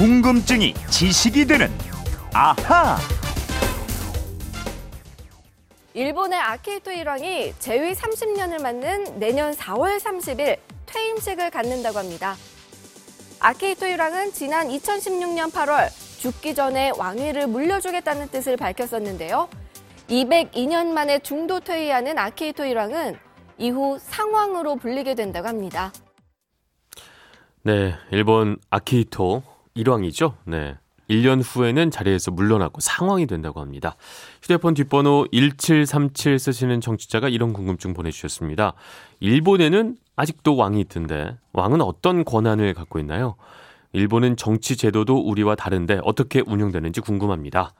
[0.00, 1.68] 궁금증이 지식이 되는
[2.32, 2.96] 아하.
[5.92, 12.34] 일본의 아키히토 일왕이 재위 30년을 맞는 내년 4월 30일 퇴임식을 갖는다고 합니다.
[13.40, 19.50] 아키히토 일왕은 지난 2016년 8월 죽기 전에 왕위를 물려주겠다는 뜻을 밝혔었는데요.
[20.08, 23.18] 202년 만에 중도 퇴위하는 아키히토 일왕은
[23.58, 25.92] 이후 상왕으로 불리게 된다고 합니다.
[27.64, 30.34] 네, 일본 아키히토 일왕이죠.
[30.44, 30.76] 네.
[31.08, 33.96] 1년 후에는 자리에서 물러나고 상황이 된다고 합니다.
[34.42, 38.74] 휴대폰 뒷번호 1737 쓰시는 정치자가 이런 궁금증 보내주셨습니다.
[39.18, 43.34] 일본에는 아직도 왕이 있던데 왕은 어떤 권한을 갖고 있나요?
[43.92, 47.74] 일본은 정치 제도도 우리와 다른데 어떻게 운영되는지 궁금합니다.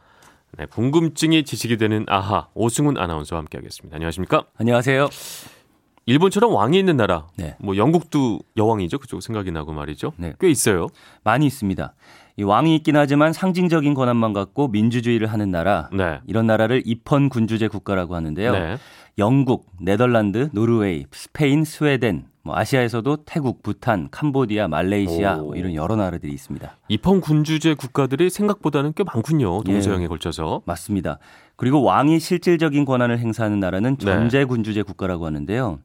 [0.58, 3.94] 네, 궁금증이 지식이 되는 아하 오승훈 아나운서와 함께하겠습니다.
[3.94, 4.44] 안녕하십니까?
[4.58, 5.08] 안녕하세요.
[6.10, 7.54] 일본처럼 왕이 있는 나라, 네.
[7.60, 8.98] 뭐 영국도 여왕이죠.
[8.98, 10.12] 그쪽 생각이 나고 말이죠.
[10.16, 10.34] 네.
[10.40, 10.88] 꽤 있어요.
[11.22, 11.94] 많이 있습니다.
[12.36, 16.18] 이 왕이 있긴 하지만 상징적인 권한만 갖고 민주주의를 하는 나라, 네.
[16.26, 18.52] 이런 나라를 입헌 군주제 국가라고 하는데요.
[18.52, 18.76] 네.
[19.18, 25.44] 영국, 네덜란드, 노르웨이, 스페인, 스웨덴, 뭐 아시아에서도 태국, 부탄, 캄보디아, 말레이시아 오.
[25.44, 26.76] 뭐 이런 여러 나라들이 있습니다.
[26.88, 29.60] 입헌 군주제 국가들이 생각보다는 꽤 많군요.
[29.68, 29.72] 예.
[29.72, 30.62] 동서양에 걸쳐서.
[30.64, 31.18] 맞습니다.
[31.54, 34.04] 그리고 왕이 실질적인 권한을 행사하는 나라는 네.
[34.04, 35.78] 전제 군주제 국가라고 하는데요.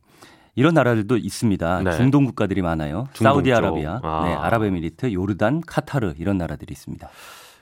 [0.56, 1.82] 이런 나라들도 있습니다.
[1.84, 1.92] 네.
[1.98, 3.08] 중동 국가들이 많아요.
[3.14, 4.06] 사우디아라비아, 쪽.
[4.06, 4.26] 아.
[4.26, 7.10] 네, 아랍에미리트, 요르단, 카타르 이런 나라들이 있습니다.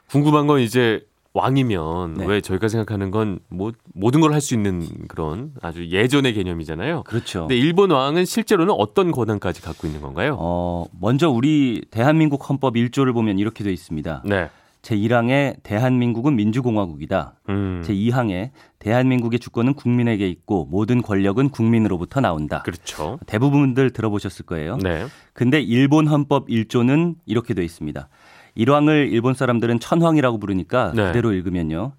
[0.10, 2.26] 궁금한 건 이제 왕이면 네.
[2.28, 7.04] 왜 저희가 생각하는 건 뭐 모든 걸 할 수 있는 그런 아주 예전의 개념이잖아요.
[7.04, 7.42] 그렇죠.
[7.48, 10.36] 근데 일본 왕은 실제로는 어떤 권한까지 갖고 있는 건가요?
[10.40, 14.22] 어, 먼저 우리 대한민국 헌법 1조를 보면 이렇게 되어 있습니다.
[14.26, 14.50] 네.
[14.84, 17.34] 제1항에 대한민국은 민주공화국이다.
[17.50, 17.82] 음.
[17.86, 18.52] 제2항에
[18.84, 22.64] 대한민국의 주권은 국민에게 있고 모든 권력은 국민으로부터 나온다.
[22.64, 23.18] 그렇죠.
[23.26, 24.78] 대부분들 들어보셨을 거예요.
[24.78, 25.06] 네.
[25.32, 28.10] 근데 일본 헌법 1조는 이렇게 되어 있습니다.
[28.56, 31.08] 일왕을 일본 사람들은 천황이라고 부르니까 네.
[31.08, 31.94] 그대로 읽으면요.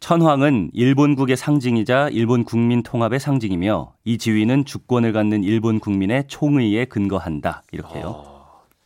[0.00, 7.62] 천황은 일본국의 상징이자 일본 국민 통합의 상징이며 이 지위는 주권을 갖는 일본 국민의 총의에 근거한다.
[7.72, 8.37] 이렇게요.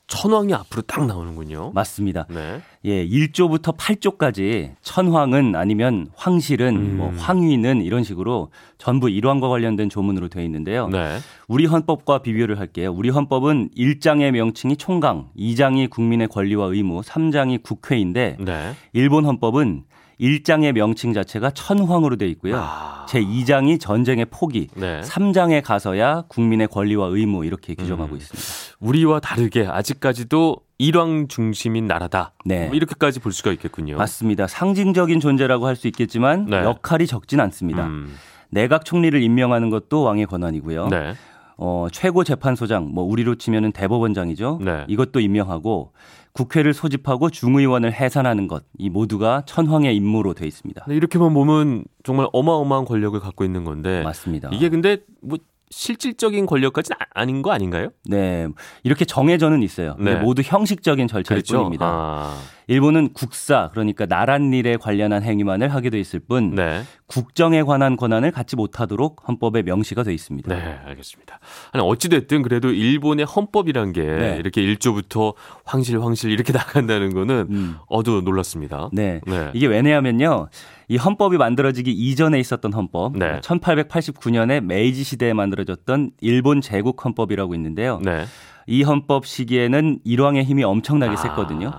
[0.07, 1.73] 천왕이 앞으로 딱 나오는군요.
[1.75, 2.27] 맞습니다.
[2.29, 2.61] 네.
[2.85, 6.97] 예, 1조부터 8조까지 천황은 아니면 황실은 음.
[6.99, 10.89] 뭐 황위는 이런 식으로 전부 일왕과 관련된 조문으로 되어 있는데요.
[10.89, 11.19] 네.
[11.49, 12.93] 우리 헌법과 비교를 할게요.
[12.95, 18.75] 우리 헌법은 1장의 명칭이 총강, 2장이 국민의 권리와 의무, 3장이 국회인데 네.
[18.93, 19.85] 일본 헌법은
[20.21, 22.57] 1장의 명칭 자체가 천황으로 되어 있고요.
[22.57, 23.07] 아.
[23.09, 25.01] 제 2장이 전쟁의 포기, 네.
[25.03, 28.17] 3장에 가서야 국민의 권리와 의무 이렇게 규정하고 음.
[28.19, 28.77] 있습니다.
[28.81, 32.33] 우리와 다르게 아직까지도 일왕 중심인 나라다.
[32.45, 32.67] 네.
[32.67, 33.97] 뭐 이렇게까지 볼 수가 있겠군요.
[33.97, 34.47] 맞습니다.
[34.47, 36.59] 상징적인 존재라고 할 수 있겠지만 네.
[36.59, 37.87] 역할이 적진 않습니다.
[37.87, 38.15] 음.
[38.51, 40.89] 내각 총리를 임명하는 것도 왕의 권한이고요.
[40.89, 41.15] 네.
[41.57, 44.59] 어, 최고 재판소장, 뭐 우리로 치면은 대법원장이죠.
[44.63, 44.85] 네.
[44.89, 45.93] 이것도 임명하고
[46.33, 50.85] 국회를 소집하고 중의원을 해산하는 것, 이 모두가 천황의 임무로 돼 있습니다.
[50.85, 54.49] 근데 이렇게만 보면 정말 어마어마한 권력을 갖고 있는 건데 맞습니다.
[54.53, 55.39] 이게 근데 뭐
[55.71, 57.89] 실질적인 권력까지는 아- 아닌 거 아닌가요?
[58.05, 58.47] 네,
[58.83, 59.97] 이렇게 정해져는 있어요.
[59.99, 60.17] 네.
[60.17, 61.59] 모두 형식적인 절차일 그렇죠.
[61.59, 61.87] 뿐입니다.
[61.87, 66.83] 아, 일본은 국사, 그러니까 나랏일에 관련한 행위만을 하게 돼 있을 뿐 네.
[67.07, 70.55] 국정에 관한 권한을 갖지 못하도록 헌법에 명시가 돼 있습니다.
[70.55, 71.39] 네, 알겠습니다.
[71.73, 74.37] 아니 어찌 됐든 그래도 일본의 헌법이란 게 네.
[74.39, 75.35] 이렇게 일조부터
[75.65, 77.77] 황실 황실 이렇게 나간다는 거는 음.
[77.89, 78.91] 어도 놀랐습니다.
[78.93, 79.21] 네.
[79.27, 79.51] 네.
[79.55, 80.49] 이게 왜냐하면요.
[80.89, 83.41] 이 헌법이 만들어지기 이전에 있었던 헌법, 네.
[83.41, 87.99] 1889년에 메이지 시대에 만들어졌던 일본 제국 헌법이라고 있는데요.
[88.05, 88.25] 네.
[88.67, 91.73] 이 헌법 시기에는 일왕의 힘이 엄청나게 셌거든요.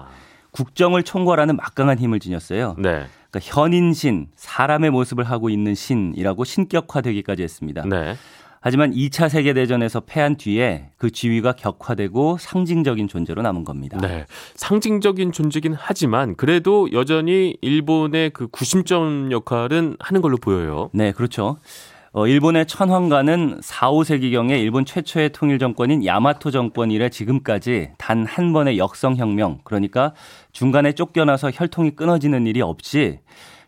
[0.54, 2.76] 아, 국정을 총괄하는 막강한 힘을 지녔어요.
[2.78, 3.06] 네.
[3.30, 7.84] 그러니까 현인신, 사람의 모습을 하고 있는 신이라고 신격화되기까지 했습니다.
[7.88, 8.16] 네.
[8.66, 13.98] 하지만 2차 세계대전에서 패한 뒤에 그 지위가 격화되고 상징적인 존재로 남은 겁니다.
[14.00, 14.26] 네.
[14.56, 20.90] 상징적인 존재긴 하지만 그래도 여전히 일본의 그 구심점 역할은 하는 걸로 보여요.
[20.94, 21.58] 네, 그렇죠.
[22.16, 28.54] 어, 일본의 천황가는 4, 5세기경에 일본 최초의 통일 정권인 야마토 정권 이래 지금까지 단 한
[28.54, 30.14] 번의 역성혁명, 그러니까
[30.52, 33.20] 중간에 쫓겨나서 혈통이 끊어지는 일이 없이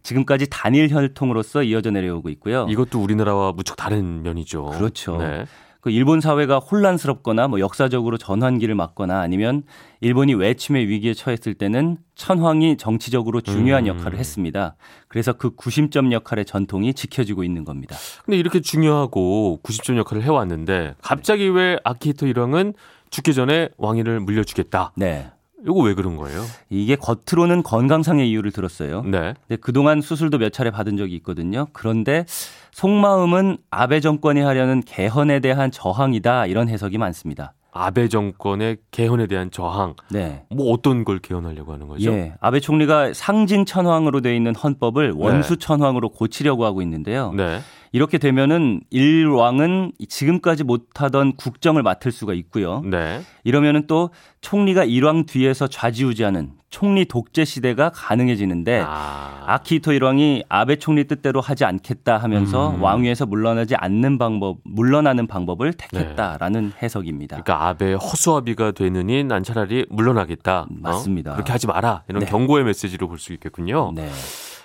[0.03, 2.67] 지금까지 단일 혈통으로서 이어져 내려오고 있고요.
[2.69, 4.65] 이것도 우리나라와 무척 다른 면이죠.
[4.65, 5.17] 그렇죠.
[5.17, 5.45] 네.
[5.85, 9.61] 그 일본 사회가 혼란스럽거나 뭐 역사적으로 전환기를 맞거나 아니면
[10.01, 13.89] 일본이 외침의 위기에 처했을 때는 천황이 정치적으로 중요한 음.
[13.89, 14.77] 역할을 했습니다.
[15.07, 17.95] 그래서 그 구심점 역할의 전통이 지켜지고 있는 겁니다.
[18.25, 22.73] 근데 이렇게 중요하고 90점 역할을 해왔는데 갑자기 왜 아키히토 일왕은
[23.11, 24.93] 죽기 전에 왕위를 물려주겠다.
[24.97, 25.29] 네.
[25.65, 26.43] 이거 왜 그런 거예요?
[26.69, 29.01] 이게 겉으로는 건강상의 이유를 들었어요.
[29.03, 29.33] 네.
[29.47, 31.67] 근데 그동안 수술도 몇 차례 받은 적이 있거든요.
[31.73, 32.25] 그런데
[32.71, 37.53] 속마음은 아베 정권이 하려는 개헌에 대한 저항이다 이런 해석이 많습니다.
[37.77, 39.95] 아베 정권의 개헌에 대한 저항.
[40.09, 40.45] 네.
[40.49, 42.09] 뭐 어떤 걸 개헌하려고 하는 거죠?
[42.09, 42.33] 예.
[42.39, 47.33] 아베 총리가 상징 천황으로 되어 있는 헌법을 원수 천황으로 고치려고 하고 있는데요.
[47.33, 47.59] 네.
[47.95, 52.81] 이렇게 되면은 일왕은 지금까지 못하던 국정을 맡을 수가 있고요.
[52.81, 53.21] 네.
[53.45, 54.09] 이러면은 또
[54.41, 59.43] 총리가 일왕 뒤에서 좌지우지하는 총리 독재 시대가 가능해지는데 아.
[59.45, 62.83] 아키히토 일왕이 아베 총리 뜻대로 하지 않겠다 하면서 음.
[62.83, 67.41] 왕위에서 물러나지 않는 방법, 물러나는 방법을 택했다라는 해석입니다.
[67.43, 70.63] 그러니까 아베 허수아비가 되느니 난 차라리 물러나겠다.
[70.63, 70.67] 어?
[70.69, 71.31] 맞습니다.
[71.31, 72.03] 그렇게 하지 마라.
[72.09, 72.25] 이런 네.
[72.25, 73.93] 경고의 메시지로 볼 수 있겠군요.
[73.95, 74.09] 네.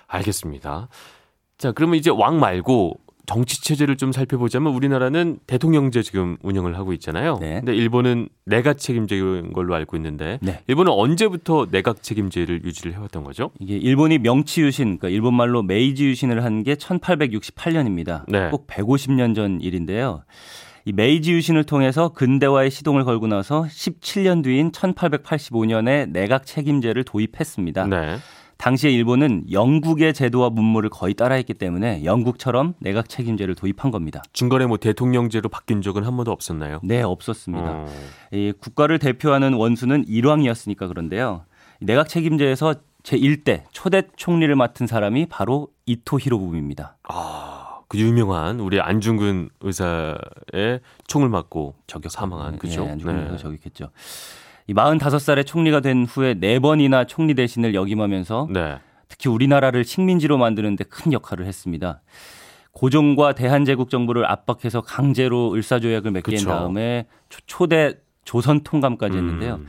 [0.08, 0.88] 알겠습니다.
[1.58, 7.38] 자, 그러면 이제 왕 말고 정치 체제를 좀 살펴보자면 우리나라는 대통령제 지금 운영을 하고 있잖아요.
[7.40, 7.54] 네.
[7.56, 10.60] 근데 일본은 내각 책임제인 걸로 알고 있는데 네.
[10.66, 13.50] 일본은 언제부터 내각 책임제를 유지를 해왔던 거죠?
[13.58, 18.24] 이게 일본이 명치 유신, 그러니까 일본 말로 메이지 유신을 한 게 1868년입니다.
[18.28, 18.50] 네.
[18.50, 20.24] 꼭 150년 전 일인데요.
[20.84, 27.86] 이 메이지 유신을 통해서 근대화의 시동을 걸고 나서 17년 뒤인 1885년에 내각 책임제를 도입했습니다.
[27.86, 28.16] 네.
[28.60, 34.22] 당시에 일본은 영국의 제도와 문물을 거의 따라했기 때문에 영국처럼 내각 책임제를 도입한 겁니다.
[34.34, 36.80] 중간에 뭐 대통령제로 바뀐 적은 한 번도 없었나요?
[36.82, 37.66] 네, 없었습니다.
[37.66, 37.86] 어.
[38.32, 41.46] 이 국가를 대표하는 원수는 일왕이었으니까 그런데요.
[41.80, 46.98] 이 내각 책임제에서 제1대 초대 총리를 맡은 사람이 바로 이토 히로부미입니다.
[47.04, 52.84] 아, 그 유명한 우리 안중근 의사의 총을 맞고 저격 사망한 그죠?
[52.84, 53.88] 네, 안중근 저격했죠.
[54.70, 58.78] 이 45살에 총리가 된 후에 네 번이나 총리 대신을 역임하면서 네.
[59.08, 62.00] 특히 우리나라를 식민지로 만드는데 큰 역할을 했습니다.
[62.70, 66.46] 고종과 대한제국 정부를 압박해서 강제로 을사조약을 맺게 한.
[66.60, 67.94] 다음에 초- 초대
[68.24, 69.54] 조선 통감까지 했는데요.
[69.56, 69.66] 음.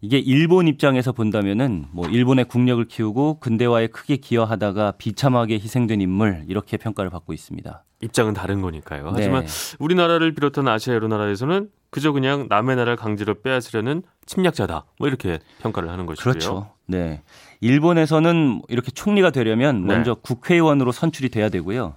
[0.00, 6.76] 이게 일본 입장에서 본다면은 뭐 일본의 국력을 키우고 근대화에 크게 기여하다가 비참하게 희생된 인물 이렇게
[6.76, 7.84] 평가를 받고 있습니다.
[8.00, 9.10] 입장은 다른 거니까요.
[9.12, 9.76] 하지만 네.
[9.80, 14.84] 우리나라를 비롯한 아시아 여러 나라에서는 그저 그냥 남의 나라를 강제로 빼앗으려는 침략자다.
[14.98, 16.32] 뭐 이렇게 평가를 하는 것이고요.
[16.32, 16.70] 그렇죠.
[16.86, 17.22] 네.
[17.60, 19.94] 일본에서는 이렇게 총리가 되려면 네.
[19.94, 21.94] 먼저 국회의원으로 선출이 돼야 되고요.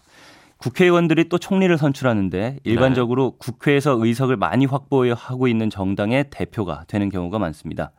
[0.61, 7.91] 국회의원들이 또 총리를 선출하는데 일반적으로 국회에서 의석을 많이 확보하고 있는 정당의 대표가 되는 경우가 많습니다.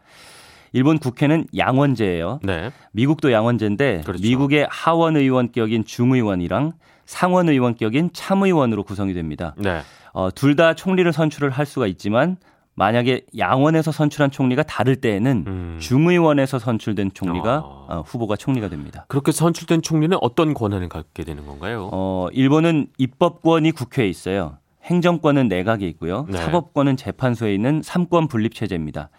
[0.72, 2.40] 일본 국회는 양원제예요.
[2.44, 2.70] 네.
[2.92, 4.22] 미국도 양원제인데 그렇죠.
[4.22, 6.72] 미국의 하원 의원격인 중의원이랑
[7.04, 9.54] 상원 의원격인 참의원으로 구성이 됩니다.
[9.58, 9.80] 네.
[10.12, 12.36] 어, 둘 다 총리를 선출을 할 수가 있지만
[12.74, 15.78] 만약에 양원에서 선출한 총리가 다를 때에는 음.
[15.80, 17.86] 중의원에서 선출된 총리가 아.
[17.88, 19.04] 어, 후보가 총리가 됩니다.
[19.08, 21.90] 그렇게 선출된 총리는 어떤 권한을 갖게 되는 건가요?
[21.92, 24.56] 어, 일본은 입법권이 국회에 있어요.
[24.84, 26.26] 행정권은 내각에 있고요.
[26.28, 26.38] 네.
[26.38, 29.10] 사법권은 재판소에 있는 삼권 분립 체제입니다.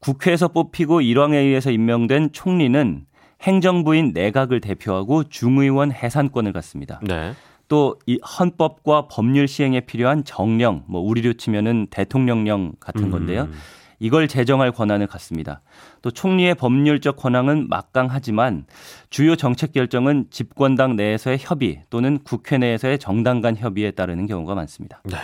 [0.00, 3.06] 국회에서 뽑히고 일왕에 의해서 임명된 총리는
[3.42, 7.00] 행정부인 내각을 대표하고 중의원 해산권을 갖습니다.
[7.02, 7.32] 네.
[7.72, 13.44] 또 이 헌법과 법률 시행에 필요한 정령, 뭐 우리로 치면은 대통령령 같은 건데요.
[13.44, 13.54] 음.
[13.98, 15.62] 이걸 제정할 권한을 갖습니다.
[16.02, 18.66] 또 총리의 법률적 권한은 막강하지만
[19.08, 25.00] 주요 정책 결정은 집권당 내에서의 협의 또는 국회 내에서의 정당 간 협의에 따르는 경우가 많습니다.
[25.04, 25.16] 네.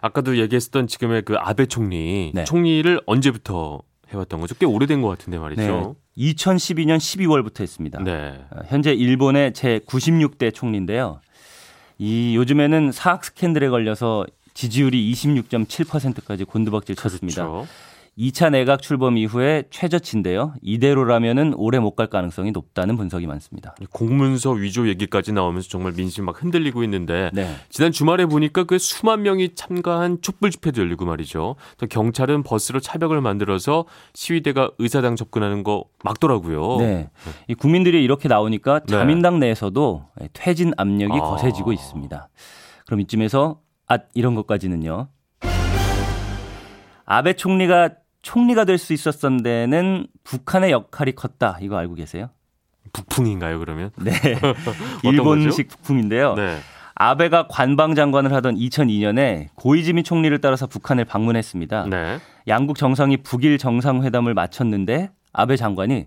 [0.00, 2.44] 아까도 얘기했었던 지금의 그 아베 총리 네.
[2.44, 4.54] 총리를 언제부터 해왔던 거죠?
[4.58, 5.96] 꽤 오래된 것 같은데 말이죠.
[6.16, 8.02] 2012년 12월부터 했습니다.
[8.02, 8.40] 네.
[8.50, 11.20] 어, 현재 일본의 제 96대 총리인데요.
[12.02, 14.24] 이 요즘에는 사학 스캔들에 걸려서
[14.54, 17.46] 지지율이 26.7%까지 곤두박질 쳤습니다.
[17.46, 17.68] 그렇죠.
[18.20, 20.52] 2차 내각 출범 이후에 최저치인데요.
[20.60, 23.74] 이대로라면은 오래 못 갈 가능성이 높다는 분석이 많습니다.
[23.92, 27.56] 공문서 위조 얘기까지 나오면서 정말 민심 막 흔들리고 있는데 네.
[27.70, 31.56] 지난 주말에 보니까 그 수만 명이 참가한 촛불 집회도 열리고 말이죠.
[31.78, 36.76] 또 경찰은 버스로 차벽을 만들어서 시위대가 의사당 접근하는 거 막더라고요.
[36.78, 37.10] 네.
[37.48, 38.86] 이 국민들이 이렇게 나오니까 네.
[38.86, 41.20] 자민당 내에서도 퇴진 압력이 아.
[41.22, 42.28] 거세지고 있습니다.
[42.86, 45.08] 그럼 이쯤에서 아 이런 것까지는요.
[47.04, 47.90] 아베 총리가
[48.22, 51.58] 총리가 될 수 있었던 데는 북한의 역할이 컸다.
[51.60, 52.28] 이거 알고 계세요?
[52.92, 53.90] 북풍인가요, 그러면?
[53.96, 54.12] 네.
[55.04, 56.34] 일본식 북풍인데요.
[56.34, 56.58] 네.
[56.94, 61.86] 아베가 관방장관을 하던 2002년에 고이즈미 총리를 따라서 북한을 방문했습니다.
[61.88, 62.18] 네.
[62.48, 66.06] 양국 정상이 북일 정상회담을 마쳤는데 아베 장관이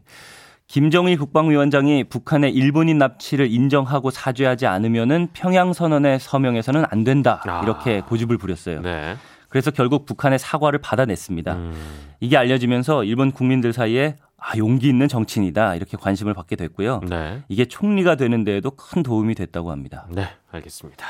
[0.67, 7.61] 김정일 국방위원장이 북한의 일본인 납치를 인정하고 사죄하지 않으면은 평양 선언에 서명해서는 안 된다 아.
[7.63, 8.81] 이렇게 고집을 부렸어요.
[8.81, 9.15] 네.
[9.53, 11.53] 그래서 결국 북한의 사과를 받아냈습니다.
[11.53, 11.73] 음.
[12.19, 17.01] 이게 알려지면서 일본 국민들 사이에 아 용기 있는 정치인이다 이렇게 관심을 받게 됐고요.
[17.07, 17.43] 네.
[17.49, 20.07] 이게 총리가 되는 데에도 큰 도움이 됐다고 합니다.
[20.09, 21.05] 네, 알겠습니다.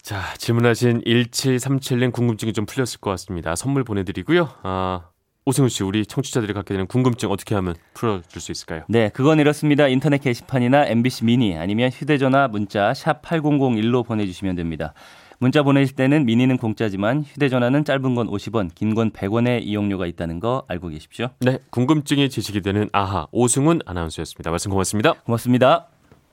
[0.00, 3.54] 자, 질문하신 1737님 궁금증이 좀 풀렸을 것 같습니다.
[3.54, 4.48] 선물 보내드리고요.
[4.62, 5.02] 아,
[5.44, 8.84] 오승훈 씨, 우리 청취자들이 갖게 되는 궁금증 어떻게 하면 풀어줄 수 있을까요?
[8.88, 9.88] 네, 그건 이렇습니다.
[9.88, 14.94] 인터넷 게시판이나 MBC 미니 아니면 휴대전화 문자 샵 8001로 보내주시면 됩니다.
[15.38, 20.64] 문자 보내실 때는 미니는 공짜지만 휴대전화는 짧은 건 50원, 긴 건 100원의 이용료가 있다는 거
[20.68, 21.28] 알고 계십시오.
[21.40, 24.50] 네, 궁금증이 지식이 되는 아하 오승훈 아나운서였습니다.
[24.50, 25.12] 말씀 고맙습니다.
[25.24, 25.95] 고맙습니다.